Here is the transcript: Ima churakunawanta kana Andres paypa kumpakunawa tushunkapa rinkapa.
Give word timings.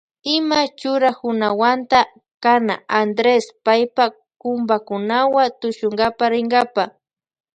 Ima 0.35 0.59
churakunawanta 0.79 1.99
kana 2.43 2.75
Andres 2.99 3.45
paypa 3.65 4.05
kumpakunawa 4.41 5.43
tushunkapa 5.59 6.25
rinkapa. 6.33 6.83